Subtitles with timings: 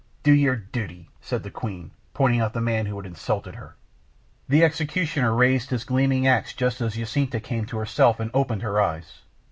[0.23, 3.75] "Do your duty," said the queen, pointing out the man who had insulted her.
[4.49, 8.81] The executioner raised his gleaming axe just as Jacinta came to herself and opened her
[8.81, 9.21] eyes.